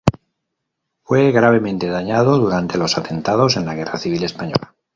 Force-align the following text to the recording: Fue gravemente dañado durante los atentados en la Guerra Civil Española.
Fue 1.03 1.31
gravemente 1.31 1.85
dañado 1.85 2.39
durante 2.39 2.79
los 2.79 2.97
atentados 2.97 3.55
en 3.55 3.67
la 3.67 3.75
Guerra 3.75 3.99
Civil 3.99 4.23
Española. 4.23 4.73